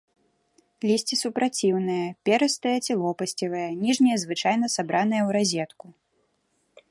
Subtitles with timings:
[0.91, 5.85] Лісце супраціўнае, перыстае ці лопасцевае, ніжняе звычайна сабранае ў разетку.